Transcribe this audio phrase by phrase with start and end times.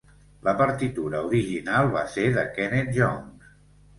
[0.45, 3.53] La partitura original va ser de Kenneth Jones.